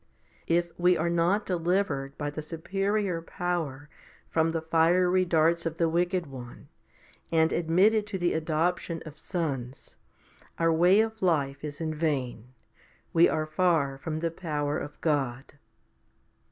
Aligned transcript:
5 0.47 0.47
If 0.47 0.79
we 0.79 0.97
are 0.97 1.11
not 1.11 1.45
delivered 1.45 2.17
by 2.17 2.31
the 2.31 2.41
superior 2.41 3.21
power 3.21 3.87
from 4.27 4.49
the 4.49 4.63
fiery 4.63 5.25
darts 5.25 5.63
of 5.67 5.77
the 5.77 5.87
wicked 5.87 6.25
one 6.25 6.69
and 7.31 7.51
admitted 7.53 8.07
to 8.07 8.17
the 8.17 8.33
adoption 8.33 9.03
of 9.05 9.15
sons, 9.15 9.97
our 10.57 10.71
social 10.75 10.85
existence 10.85 11.57
is 11.61 11.81
in 11.81 11.93
vain; 11.93 12.47
we 13.13 13.29
are 13.29 13.45
far 13.45 13.99
from 13.99 14.15
the 14.21 14.31
power 14.31 14.79
of 14.79 14.99
God. 15.01 15.53